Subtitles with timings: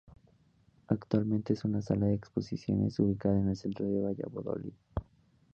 [0.87, 4.73] Actualmente es una sala de exposiciones ubicada en el centro de Valladolid.